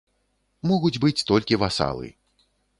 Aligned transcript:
Могуць 0.71 0.95
быць 1.05 1.25
толькі 1.33 1.61
васалы. 1.67 2.13